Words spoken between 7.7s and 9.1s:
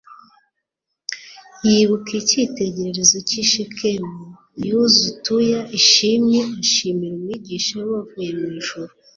we wavuye mu ijuru,